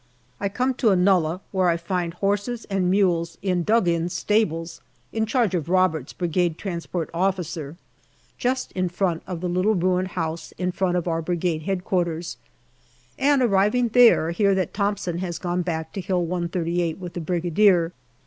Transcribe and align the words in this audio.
I 0.39 0.49
come 0.49 0.73
to 0.81 0.89
a 0.89 0.95
nullah, 0.95 1.41
where 1.51 1.69
I 1.69 1.77
find 1.77 2.15
horses 2.15 2.65
and 2.71 2.89
mules 2.89 3.37
in 3.43 3.61
dug 3.61 3.87
in 3.87 4.09
stables 4.09 4.81
in 5.13 5.27
charge 5.27 5.53
of 5.53 5.69
Roberts, 5.69 6.11
Brigade 6.11 6.57
Transport 6.57 7.11
Officer, 7.13 7.77
just 8.39 8.71
in 8.71 8.89
front 8.89 9.21
of 9.27 9.41
the 9.41 9.47
little 9.47 9.75
ruined 9.75 10.07
house 10.17 10.53
in 10.57 10.71
front 10.71 10.97
of 10.97 11.07
our 11.07 11.21
Brigade 11.21 11.69
H.Q., 11.69 12.23
and 13.19 13.43
arriving 13.43 13.89
there, 13.89 14.31
hear 14.31 14.55
that 14.55 14.73
Thomson 14.73 15.19
has 15.19 15.37
gone 15.37 15.61
back 15.61 15.93
to 15.93 16.01
Hill 16.01 16.25
138 16.25 16.97
with 16.97 17.13
the 17.13 17.21
Brigadier. 17.21 17.93